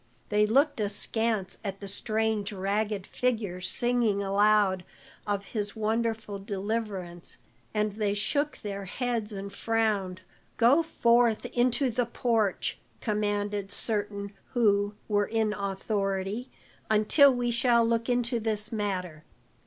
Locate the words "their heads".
8.57-9.31